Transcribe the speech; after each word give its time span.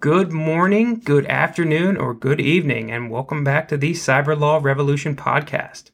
Good 0.00 0.30
morning, 0.30 1.00
good 1.00 1.26
afternoon, 1.26 1.96
or 1.96 2.14
good 2.14 2.40
evening, 2.40 2.88
and 2.88 3.10
welcome 3.10 3.42
back 3.42 3.66
to 3.66 3.76
the 3.76 3.94
Cyber 3.94 4.38
Law 4.38 4.60
Revolution 4.62 5.16
podcast. 5.16 5.90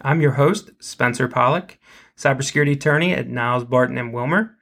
I'm 0.00 0.20
your 0.20 0.34
host, 0.34 0.70
Spencer 0.78 1.26
Pollock, 1.26 1.76
cybersecurity 2.16 2.74
attorney 2.74 3.12
at 3.12 3.28
Niles 3.28 3.64
Barton 3.64 3.98
and 3.98 4.14
Wilmer. 4.14 4.56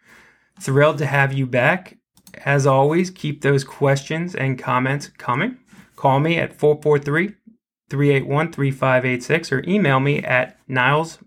Thrilled 0.58 0.96
to 0.96 1.04
have 1.04 1.34
you 1.34 1.46
back. 1.46 1.98
As 2.46 2.66
always, 2.66 3.10
keep 3.10 3.42
those 3.42 3.64
questions 3.64 4.34
and 4.34 4.58
comments 4.58 5.08
coming. 5.08 5.58
Call 5.94 6.18
me 6.18 6.38
at 6.38 6.58
443 6.58 7.34
381 7.90 8.50
3586 8.50 9.52
or 9.52 9.62
email 9.68 10.00
me 10.00 10.22
at 10.22 10.58
Niles 10.66 11.18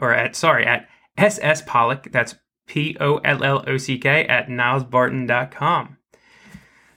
or 0.00 0.14
at 0.14 0.36
sorry 0.36 0.64
at 0.64 0.86
SS 1.16 1.62
Pollock. 1.62 2.12
That's 2.12 2.36
P 2.68 2.96
O 3.00 3.16
L 3.24 3.42
L 3.42 3.64
O 3.66 3.78
C 3.78 3.98
K 3.98 4.24
at 4.26 4.46
nilesbarton.com. 4.46 5.96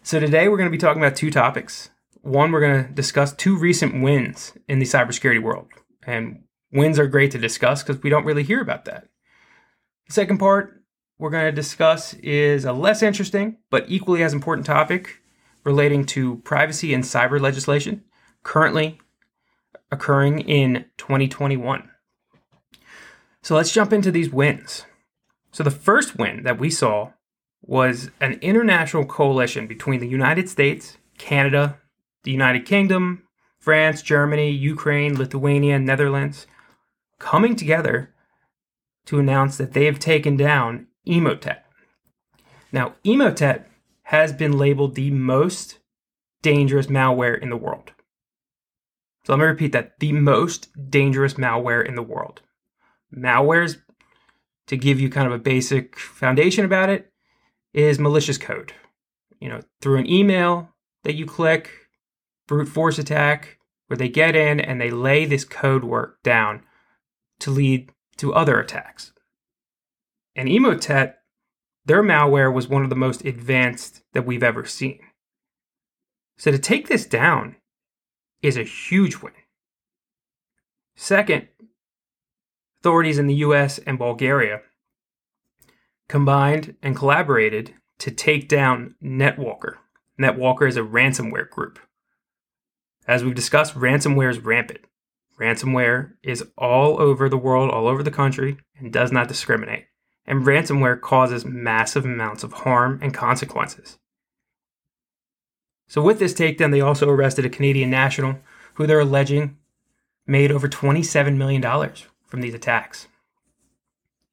So 0.05 0.19
today 0.19 0.49
we're 0.49 0.57
going 0.57 0.67
to 0.67 0.71
be 0.71 0.77
talking 0.77 1.01
about 1.01 1.15
two 1.15 1.31
topics. 1.31 1.89
One, 2.23 2.51
we're 2.51 2.59
going 2.59 2.83
to 2.83 2.91
discuss 2.91 3.33
two 3.33 3.57
recent 3.57 4.03
wins 4.03 4.51
in 4.67 4.79
the 4.79 4.85
cybersecurity 4.85 5.41
world. 5.41 5.69
And 6.05 6.43
wins 6.73 6.99
are 6.99 7.07
great 7.07 7.31
to 7.31 7.37
discuss 7.37 7.81
because 7.81 8.03
we 8.03 8.09
don't 8.09 8.25
really 8.25 8.43
hear 8.43 8.59
about 8.59 8.83
that. 8.83 9.07
The 10.07 10.13
second 10.13 10.39
part 10.39 10.83
we're 11.17 11.29
going 11.29 11.45
to 11.45 11.53
discuss 11.53 12.15
is 12.15 12.65
a 12.65 12.73
less 12.73 13.01
interesting 13.01 13.59
but 13.69 13.85
equally 13.87 14.23
as 14.23 14.33
important 14.33 14.67
topic 14.67 15.21
relating 15.63 16.05
to 16.07 16.35
privacy 16.39 16.93
and 16.93 17.05
cyber 17.05 17.39
legislation 17.39 18.03
currently 18.43 18.99
occurring 19.89 20.41
in 20.41 20.83
2021. 20.97 21.89
So 23.41 23.55
let's 23.55 23.71
jump 23.71 23.93
into 23.93 24.11
these 24.11 24.29
wins. 24.29 24.85
So 25.53 25.63
the 25.63 25.71
first 25.71 26.17
win 26.17 26.43
that 26.43 26.59
we 26.59 26.69
saw 26.69 27.13
was 27.63 28.11
an 28.19 28.33
international 28.41 29.05
coalition 29.05 29.67
between 29.67 29.99
the 29.99 30.07
United 30.07 30.49
States, 30.49 30.97
Canada, 31.17 31.79
the 32.23 32.31
United 32.31 32.65
Kingdom, 32.65 33.23
France, 33.59 34.01
Germany, 34.01 34.51
Ukraine, 34.51 35.17
Lithuania, 35.17 35.79
Netherlands 35.79 36.45
coming 37.19 37.55
together 37.55 38.13
to 39.05 39.19
announce 39.19 39.57
that 39.57 39.73
they 39.73 39.85
have 39.85 39.99
taken 39.99 40.35
down 40.35 40.87
Emotet. 41.07 41.59
Now, 42.73 42.95
Emotet 43.05 43.63
has 44.03 44.33
been 44.33 44.57
labeled 44.57 44.95
the 44.95 45.11
most 45.11 45.79
dangerous 46.41 46.87
malware 46.87 47.41
in 47.41 47.49
the 47.49 47.57
world. 47.57 47.93
So 49.25 49.33
let 49.33 49.39
me 49.39 49.45
repeat 49.45 49.71
that 49.71 49.99
the 49.99 50.11
most 50.11 50.67
dangerous 50.89 51.35
malware 51.35 51.85
in 51.87 51.95
the 51.95 52.03
world. 52.03 52.41
Malwares, 53.15 53.77
to 54.67 54.75
give 54.75 54.99
you 54.99 55.09
kind 55.09 55.27
of 55.27 55.33
a 55.33 55.39
basic 55.39 55.97
foundation 55.97 56.65
about 56.65 56.89
it, 56.89 57.12
is 57.73 57.99
malicious 57.99 58.37
code. 58.37 58.73
You 59.39 59.49
know, 59.49 59.61
through 59.81 59.97
an 59.97 60.09
email 60.09 60.69
that 61.03 61.15
you 61.15 61.25
click, 61.25 61.69
brute 62.47 62.67
force 62.67 62.97
attack, 62.97 63.57
where 63.87 63.97
they 63.97 64.09
get 64.09 64.35
in 64.35 64.59
and 64.59 64.79
they 64.79 64.91
lay 64.91 65.25
this 65.25 65.43
code 65.43 65.83
work 65.83 66.21
down 66.23 66.63
to 67.39 67.51
lead 67.51 67.91
to 68.17 68.33
other 68.33 68.59
attacks. 68.59 69.11
And 70.35 70.47
Emotet, 70.47 71.15
their 71.85 72.01
malware 72.01 72.53
was 72.53 72.67
one 72.67 72.83
of 72.83 72.89
the 72.89 72.95
most 72.95 73.25
advanced 73.25 74.01
that 74.13 74.25
we've 74.25 74.43
ever 74.43 74.65
seen. 74.65 74.99
So 76.37 76.51
to 76.51 76.57
take 76.57 76.87
this 76.87 77.05
down 77.05 77.57
is 78.41 78.57
a 78.57 78.63
huge 78.63 79.17
win. 79.17 79.33
Second, 80.95 81.47
authorities 82.79 83.17
in 83.17 83.27
the 83.27 83.35
US 83.35 83.79
and 83.79 83.97
Bulgaria 83.97 84.61
combined 86.13 86.75
and 86.83 86.95
collaborated 86.95 87.73
to 87.97 88.11
take 88.11 88.47
down 88.47 88.93
NetWalker. 89.03 89.77
NetWalker 90.21 90.67
is 90.69 90.77
a 90.77 90.81
ransomware 90.81 91.49
group. 91.49 91.79
As 93.07 93.23
we've 93.23 93.33
discussed, 93.33 93.73
ransomware 93.73 94.29
is 94.29 94.37
rampant. 94.37 94.81
Ransomware 95.41 96.11
is 96.21 96.45
all 96.55 97.01
over 97.01 97.27
the 97.27 97.37
world, 97.37 97.71
all 97.71 97.87
over 97.87 98.03
the 98.03 98.11
country, 98.11 98.57
and 98.77 98.93
does 98.93 99.11
not 99.11 99.27
discriminate. 99.27 99.85
And 100.27 100.45
ransomware 100.45 101.01
causes 101.01 101.45
massive 101.45 102.05
amounts 102.05 102.43
of 102.43 102.53
harm 102.53 102.99
and 103.01 103.11
consequences. 103.11 103.97
So, 105.87 105.99
with 105.99 106.19
this 106.19 106.35
takedown, 106.35 106.69
they 106.69 106.81
also 106.81 107.09
arrested 107.09 107.43
a 107.43 107.49
Canadian 107.49 107.89
national 107.89 108.37
who 108.75 108.85
they're 108.85 108.99
alleging 108.99 109.57
made 110.27 110.51
over 110.51 110.69
$27 110.69 111.37
million 111.37 111.63
from 112.23 112.41
these 112.41 112.53
attacks. 112.53 113.07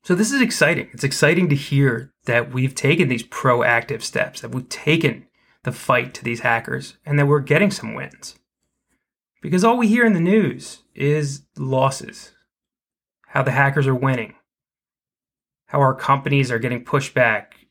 So 0.03 0.15
this 0.15 0.33
is 0.33 0.41
exciting. 0.41 0.89
It's 0.93 1.05
exciting 1.05 1.49
to 1.51 1.55
hear 1.55 2.13
that 2.25 2.53
we've 2.53 2.75
taken 2.75 3.09
these 3.09 3.23
proactive 3.23 4.03
steps, 4.03 4.41
that 4.41 4.55
we've 4.55 4.69
taken 4.69 5.27
the 5.63 5.73
fight 5.73 6.15
to 6.15 6.25
these 6.25 6.41
hackers, 6.41 6.97
and 7.05 7.19
that 7.19 7.27
we're 7.27 7.41
getting 7.41 7.71
some 7.71 7.95
wins. 7.95 8.37
Because 9.43 9.63
all 9.63 9.77
we 9.77 9.89
hear 9.89 10.05
in 10.05 10.15
the 10.15 10.21
news 10.21 10.83
is 10.95 11.43
losses, 11.57 12.33
how 13.29 13.43
the 13.43 13.51
hackers 13.51 13.87
are 13.87 13.95
winning, 13.95 14.35
how 15.67 15.81
our 15.81 15.95
companies 15.95 16.51
are 16.51 16.59
getting 16.59 16.85
pushed 16.85 17.15
back, 17.15 17.67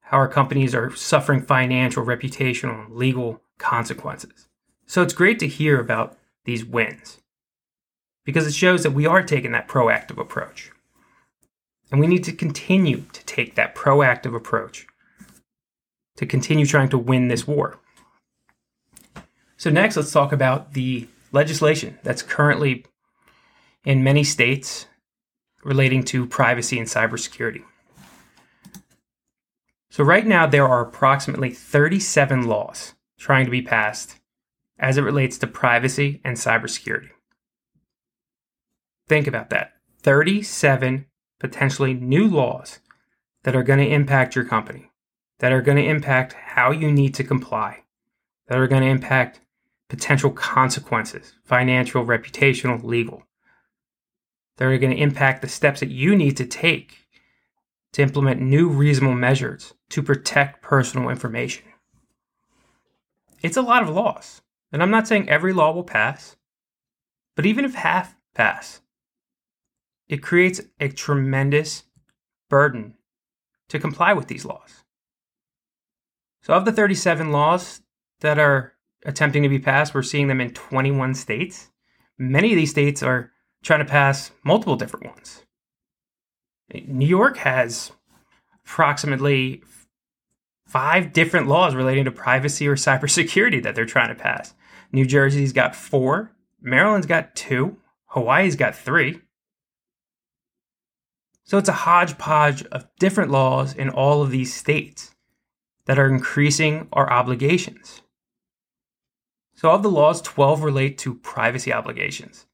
how 0.00 0.18
our 0.18 0.28
companies 0.28 0.74
are 0.74 0.94
suffering 0.94 1.40
financial, 1.40 2.04
reputational, 2.04 2.86
and 2.86 2.96
legal 2.96 3.40
consequences. 3.58 4.48
So 4.86 5.02
it's 5.02 5.14
great 5.14 5.38
to 5.38 5.48
hear 5.48 5.80
about 5.80 6.18
these 6.44 6.64
wins 6.64 7.20
because 8.24 8.46
it 8.46 8.54
shows 8.54 8.82
that 8.82 8.90
we 8.90 9.06
are 9.06 9.22
taking 9.22 9.52
that 9.52 9.68
proactive 9.68 10.18
approach. 10.18 10.70
And 11.94 12.00
we 12.00 12.08
need 12.08 12.24
to 12.24 12.32
continue 12.32 13.04
to 13.12 13.24
take 13.24 13.54
that 13.54 13.76
proactive 13.76 14.34
approach 14.34 14.88
to 16.16 16.26
continue 16.26 16.66
trying 16.66 16.88
to 16.88 16.98
win 16.98 17.28
this 17.28 17.46
war. 17.46 17.78
So, 19.56 19.70
next, 19.70 19.96
let's 19.96 20.10
talk 20.10 20.32
about 20.32 20.72
the 20.72 21.06
legislation 21.30 22.00
that's 22.02 22.20
currently 22.20 22.84
in 23.84 24.02
many 24.02 24.24
states 24.24 24.86
relating 25.62 26.02
to 26.06 26.26
privacy 26.26 26.80
and 26.80 26.88
cybersecurity. 26.88 27.62
So, 29.92 30.02
right 30.02 30.26
now, 30.26 30.48
there 30.48 30.66
are 30.66 30.80
approximately 30.80 31.50
37 31.50 32.48
laws 32.48 32.94
trying 33.20 33.44
to 33.44 33.52
be 33.52 33.62
passed 33.62 34.18
as 34.80 34.98
it 34.98 35.02
relates 35.02 35.38
to 35.38 35.46
privacy 35.46 36.20
and 36.24 36.36
cybersecurity. 36.36 37.10
Think 39.06 39.28
about 39.28 39.50
that 39.50 39.74
37 40.02 41.06
potentially 41.44 41.92
new 41.92 42.26
laws 42.26 42.78
that 43.42 43.54
are 43.54 43.62
going 43.62 43.78
to 43.78 43.94
impact 43.94 44.34
your 44.34 44.46
company, 44.46 44.90
that 45.40 45.52
are 45.52 45.60
going 45.60 45.76
to 45.76 45.84
impact 45.84 46.32
how 46.32 46.70
you 46.70 46.90
need 46.90 47.12
to 47.12 47.22
comply, 47.22 47.82
that 48.48 48.56
are 48.56 48.66
going 48.66 48.80
to 48.80 48.88
impact 48.88 49.40
potential 49.90 50.30
consequences 50.30 51.34
financial, 51.44 52.02
reputational, 52.02 52.82
legal. 52.82 53.24
That 54.56 54.64
are 54.64 54.78
going 54.78 54.96
to 54.96 55.02
impact 55.02 55.42
the 55.42 55.48
steps 55.48 55.80
that 55.80 55.90
you 55.90 56.16
need 56.16 56.38
to 56.38 56.46
take 56.46 57.08
to 57.92 58.00
implement 58.00 58.40
new 58.40 58.66
reasonable 58.66 59.14
measures 59.14 59.74
to 59.90 60.02
protect 60.02 60.62
personal 60.62 61.10
information. 61.10 61.66
It's 63.42 63.58
a 63.58 63.62
lot 63.62 63.82
of 63.82 63.90
laws, 63.90 64.40
and 64.72 64.82
I'm 64.82 64.90
not 64.90 65.06
saying 65.06 65.28
every 65.28 65.52
law 65.52 65.72
will 65.72 65.84
pass, 65.84 66.36
but 67.36 67.44
even 67.44 67.66
if 67.66 67.74
half 67.74 68.16
pass, 68.34 68.80
it 70.08 70.22
creates 70.22 70.60
a 70.80 70.88
tremendous 70.88 71.84
burden 72.50 72.94
to 73.68 73.78
comply 73.78 74.12
with 74.12 74.28
these 74.28 74.44
laws. 74.44 74.84
So, 76.42 76.52
of 76.52 76.64
the 76.64 76.72
37 76.72 77.32
laws 77.32 77.80
that 78.20 78.38
are 78.38 78.74
attempting 79.04 79.42
to 79.42 79.48
be 79.48 79.58
passed, 79.58 79.94
we're 79.94 80.02
seeing 80.02 80.28
them 80.28 80.40
in 80.40 80.50
21 80.50 81.14
states. 81.14 81.70
Many 82.18 82.52
of 82.52 82.56
these 82.56 82.70
states 82.70 83.02
are 83.02 83.32
trying 83.62 83.80
to 83.80 83.90
pass 83.90 84.30
multiple 84.44 84.76
different 84.76 85.06
ones. 85.06 85.42
New 86.86 87.06
York 87.06 87.38
has 87.38 87.92
approximately 88.64 89.62
five 90.66 91.12
different 91.12 91.46
laws 91.46 91.74
relating 91.74 92.04
to 92.04 92.10
privacy 92.10 92.66
or 92.66 92.76
cybersecurity 92.76 93.62
that 93.62 93.74
they're 93.74 93.84
trying 93.84 94.08
to 94.08 94.14
pass. 94.14 94.54
New 94.92 95.04
Jersey's 95.04 95.52
got 95.52 95.74
four, 95.74 96.32
Maryland's 96.60 97.06
got 97.06 97.34
two, 97.34 97.76
Hawaii's 98.06 98.56
got 98.56 98.74
three. 98.74 99.20
So 101.44 101.58
it's 101.58 101.68
a 101.68 101.72
hodgepodge 101.72 102.64
of 102.64 102.88
different 102.98 103.30
laws 103.30 103.74
in 103.74 103.90
all 103.90 104.22
of 104.22 104.30
these 104.30 104.54
states 104.54 105.14
that 105.86 105.98
are 105.98 106.08
increasing 106.08 106.88
our 106.92 107.10
obligations. 107.10 108.00
So, 109.54 109.70
of 109.70 109.82
the 109.82 109.90
laws, 109.90 110.20
12 110.22 110.62
relate 110.62 110.98
to 110.98 111.14
privacy 111.14 111.72
obligations. 111.72 112.46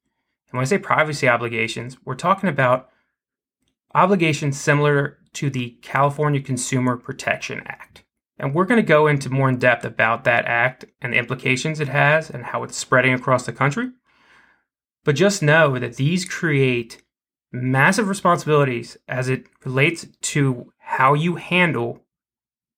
And 0.50 0.58
when 0.58 0.62
I 0.62 0.66
say 0.66 0.78
privacy 0.78 1.28
obligations, 1.28 1.96
we're 2.04 2.14
talking 2.14 2.48
about 2.48 2.90
obligations 3.94 4.60
similar 4.60 5.18
to 5.34 5.50
the 5.50 5.78
California 5.82 6.40
Consumer 6.40 6.96
Protection 6.96 7.62
Act. 7.66 8.04
And 8.38 8.54
we're 8.54 8.64
going 8.64 8.80
to 8.80 8.86
go 8.86 9.06
into 9.06 9.30
more 9.30 9.48
in 9.48 9.58
depth 9.58 9.84
about 9.84 10.24
that 10.24 10.46
act 10.46 10.84
and 11.00 11.12
the 11.12 11.18
implications 11.18 11.78
it 11.78 11.88
has 11.88 12.30
and 12.30 12.44
how 12.44 12.64
it's 12.64 12.76
spreading 12.76 13.14
across 13.14 13.46
the 13.46 13.52
country. 13.52 13.90
But 15.04 15.14
just 15.14 15.42
know 15.42 15.78
that 15.78 15.96
these 15.96 16.24
create 16.24 17.02
massive 17.52 18.08
responsibilities 18.08 18.96
as 19.08 19.28
it 19.28 19.46
relates 19.64 20.06
to 20.20 20.72
how 20.78 21.14
you 21.14 21.36
handle 21.36 22.00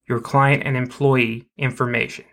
your 0.09 0.21
client 0.21 0.63
and 0.65 0.77
employee 0.77 1.47
information 1.57 2.25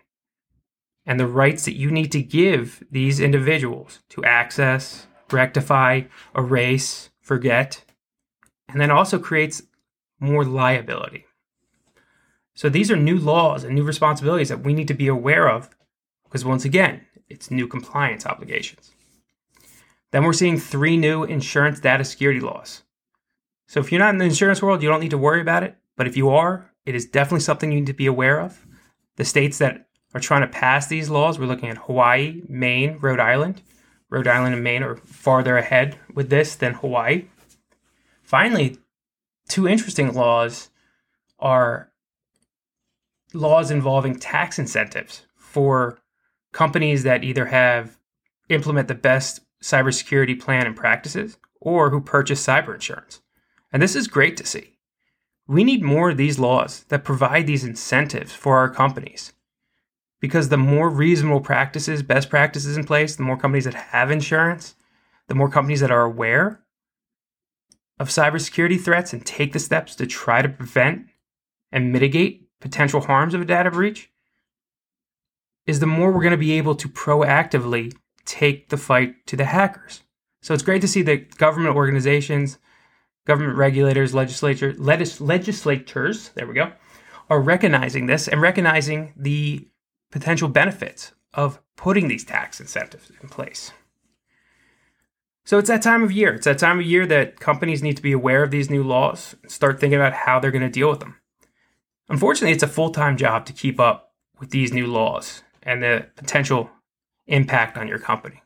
and 1.06 1.18
the 1.18 1.26
rights 1.26 1.64
that 1.64 1.76
you 1.76 1.90
need 1.90 2.12
to 2.12 2.22
give 2.22 2.84
these 2.90 3.20
individuals 3.20 4.00
to 4.10 4.24
access, 4.24 5.06
rectify, 5.30 6.02
erase, 6.36 7.10
forget, 7.20 7.84
and 8.68 8.80
then 8.80 8.90
also 8.90 9.18
creates 9.18 9.62
more 10.18 10.44
liability. 10.44 11.24
So 12.54 12.68
these 12.68 12.90
are 12.90 12.96
new 12.96 13.18
laws 13.18 13.64
and 13.64 13.74
new 13.74 13.82
responsibilities 13.82 14.50
that 14.50 14.62
we 14.62 14.74
need 14.74 14.88
to 14.88 14.94
be 14.94 15.08
aware 15.08 15.48
of 15.48 15.70
because, 16.24 16.44
once 16.44 16.64
again, 16.64 17.06
it's 17.28 17.50
new 17.50 17.66
compliance 17.66 18.26
obligations. 18.26 18.92
Then 20.12 20.24
we're 20.24 20.32
seeing 20.32 20.58
three 20.58 20.96
new 20.96 21.24
insurance 21.24 21.80
data 21.80 22.04
security 22.04 22.40
laws. 22.40 22.82
So 23.68 23.80
if 23.80 23.92
you're 23.92 24.00
not 24.00 24.14
in 24.14 24.18
the 24.18 24.24
insurance 24.24 24.60
world, 24.60 24.82
you 24.82 24.88
don't 24.88 25.00
need 25.00 25.10
to 25.10 25.18
worry 25.18 25.40
about 25.40 25.62
it. 25.62 25.76
But 25.96 26.06
if 26.06 26.16
you 26.16 26.30
are, 26.30 26.72
it 26.84 26.94
is 26.94 27.06
definitely 27.06 27.40
something 27.40 27.70
you 27.70 27.80
need 27.80 27.86
to 27.86 27.92
be 27.92 28.06
aware 28.06 28.40
of. 28.40 28.66
The 29.16 29.24
states 29.24 29.58
that 29.58 29.86
are 30.14 30.20
trying 30.20 30.40
to 30.40 30.48
pass 30.48 30.88
these 30.88 31.10
laws, 31.10 31.38
we're 31.38 31.46
looking 31.46 31.68
at 31.68 31.78
Hawaii, 31.78 32.42
Maine, 32.48 32.98
Rhode 33.00 33.20
Island. 33.20 33.62
Rhode 34.08 34.26
Island 34.26 34.54
and 34.54 34.64
Maine 34.64 34.82
are 34.82 34.96
farther 34.96 35.56
ahead 35.56 35.96
with 36.12 36.30
this 36.30 36.56
than 36.56 36.74
Hawaii. 36.74 37.26
Finally, 38.22 38.78
two 39.48 39.68
interesting 39.68 40.12
laws 40.14 40.70
are 41.38 41.92
laws 43.32 43.70
involving 43.70 44.16
tax 44.16 44.58
incentives 44.58 45.26
for 45.36 45.98
companies 46.52 47.04
that 47.04 47.22
either 47.22 47.46
have 47.46 47.98
implement 48.48 48.88
the 48.88 48.94
best 48.94 49.40
cybersecurity 49.62 50.40
plan 50.40 50.66
and 50.66 50.76
practices 50.76 51.38
or 51.60 51.90
who 51.90 52.00
purchase 52.00 52.44
cyber 52.44 52.74
insurance. 52.74 53.20
And 53.72 53.82
this 53.82 53.94
is 53.94 54.08
great 54.08 54.36
to 54.38 54.46
see. 54.46 54.78
We 55.46 55.64
need 55.64 55.82
more 55.82 56.10
of 56.10 56.16
these 56.16 56.38
laws 56.38 56.84
that 56.88 57.04
provide 57.04 57.46
these 57.46 57.64
incentives 57.64 58.32
for 58.32 58.56
our 58.56 58.70
companies. 58.70 59.32
Because 60.20 60.48
the 60.48 60.56
more 60.56 60.88
reasonable 60.90 61.40
practices, 61.40 62.02
best 62.02 62.30
practices 62.30 62.76
in 62.76 62.84
place, 62.84 63.16
the 63.16 63.22
more 63.22 63.36
companies 63.36 63.64
that 63.64 63.74
have 63.74 64.10
insurance, 64.10 64.76
the 65.28 65.34
more 65.34 65.50
companies 65.50 65.80
that 65.80 65.90
are 65.90 66.02
aware 66.02 66.60
of 67.98 68.08
cybersecurity 68.08 68.80
threats 68.80 69.12
and 69.12 69.24
take 69.24 69.52
the 69.52 69.58
steps 69.58 69.94
to 69.96 70.06
try 70.06 70.42
to 70.42 70.48
prevent 70.48 71.06
and 71.72 71.92
mitigate 71.92 72.48
potential 72.60 73.00
harms 73.00 73.34
of 73.34 73.40
a 73.40 73.44
data 73.44 73.70
breach, 73.70 74.10
is 75.66 75.80
the 75.80 75.86
more 75.86 76.10
we're 76.10 76.22
going 76.22 76.30
to 76.32 76.36
be 76.36 76.52
able 76.52 76.74
to 76.74 76.88
proactively 76.88 77.94
take 78.30 78.68
the 78.68 78.76
fight 78.76 79.26
to 79.26 79.36
the 79.36 79.44
hackers. 79.44 80.02
So 80.40 80.54
it's 80.54 80.62
great 80.62 80.80
to 80.82 80.88
see 80.88 81.02
that 81.02 81.36
government 81.36 81.74
organizations, 81.74 82.58
government 83.26 83.58
regulators, 83.58 84.14
legislature, 84.14 84.72
legis- 84.78 85.20
legislators, 85.20 86.30
there 86.30 86.46
we 86.46 86.54
go, 86.54 86.72
are 87.28 87.40
recognizing 87.40 88.06
this 88.06 88.28
and 88.28 88.40
recognizing 88.40 89.12
the 89.16 89.68
potential 90.12 90.48
benefits 90.48 91.12
of 91.34 91.60
putting 91.76 92.08
these 92.08 92.24
tax 92.24 92.60
incentives 92.60 93.10
in 93.20 93.28
place. 93.28 93.72
So 95.44 95.58
it's 95.58 95.68
that 95.68 95.82
time 95.82 96.04
of 96.04 96.12
year. 96.12 96.34
It's 96.34 96.44
that 96.44 96.58
time 96.58 96.78
of 96.78 96.86
year 96.86 97.06
that 97.06 97.40
companies 97.40 97.82
need 97.82 97.96
to 97.96 98.02
be 98.02 98.12
aware 98.12 98.44
of 98.44 98.52
these 98.52 98.70
new 98.70 98.84
laws 98.84 99.34
and 99.42 99.50
start 99.50 99.80
thinking 99.80 99.98
about 99.98 100.12
how 100.12 100.38
they're 100.38 100.50
going 100.52 100.62
to 100.62 100.70
deal 100.70 100.90
with 100.90 101.00
them. 101.00 101.16
Unfortunately, 102.08 102.52
it's 102.52 102.62
a 102.62 102.68
full 102.68 102.90
time 102.90 103.16
job 103.16 103.44
to 103.46 103.52
keep 103.52 103.80
up 103.80 104.12
with 104.38 104.50
these 104.50 104.72
new 104.72 104.86
laws 104.86 105.42
and 105.62 105.82
the 105.82 106.06
potential 106.16 106.70
impact 107.30 107.78
on 107.78 107.88
your 107.88 107.98
company. 107.98 108.42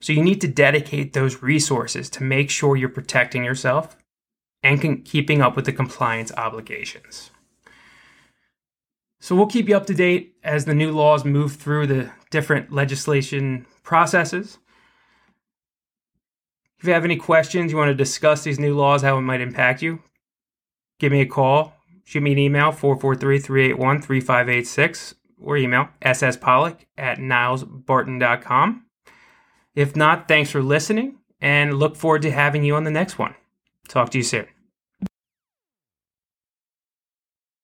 So 0.00 0.12
you 0.12 0.22
need 0.22 0.40
to 0.42 0.48
dedicate 0.48 1.12
those 1.12 1.42
resources 1.42 2.08
to 2.10 2.22
make 2.22 2.50
sure 2.50 2.76
you're 2.76 2.88
protecting 2.88 3.44
yourself 3.44 3.96
and 4.62 5.04
keeping 5.04 5.40
up 5.40 5.56
with 5.56 5.64
the 5.64 5.72
compliance 5.72 6.32
obligations. 6.36 7.30
So 9.20 9.34
we'll 9.34 9.46
keep 9.46 9.68
you 9.68 9.76
up 9.76 9.86
to 9.86 9.94
date 9.94 10.36
as 10.44 10.64
the 10.64 10.74
new 10.74 10.92
laws 10.92 11.24
move 11.24 11.56
through 11.56 11.88
the 11.88 12.10
different 12.30 12.72
legislation 12.72 13.66
processes. 13.82 14.58
If 16.78 16.86
you 16.86 16.92
have 16.92 17.04
any 17.04 17.16
questions, 17.16 17.72
you 17.72 17.78
want 17.78 17.88
to 17.88 17.94
discuss 17.94 18.44
these 18.44 18.60
new 18.60 18.76
laws, 18.76 19.02
how 19.02 19.18
it 19.18 19.22
might 19.22 19.40
impact 19.40 19.82
you, 19.82 20.00
give 21.00 21.10
me 21.10 21.20
a 21.20 21.26
call. 21.26 21.74
Shoot 22.04 22.22
me 22.22 22.32
an 22.32 22.38
email, 22.38 22.72
443 22.72 23.38
381 23.38 24.00
3586, 24.00 25.14
or 25.40 25.56
email 25.56 25.88
sspollock 26.02 26.80
at 26.96 27.18
nilesbarton.com. 27.18 28.84
If 29.74 29.94
not, 29.94 30.28
thanks 30.28 30.50
for 30.50 30.62
listening 30.62 31.18
and 31.40 31.78
look 31.78 31.96
forward 31.96 32.22
to 32.22 32.30
having 32.30 32.64
you 32.64 32.74
on 32.74 32.84
the 32.84 32.90
next 32.90 33.18
one. 33.18 33.34
Talk 33.88 34.10
to 34.10 34.18
you 34.18 34.24
soon. 34.24 34.46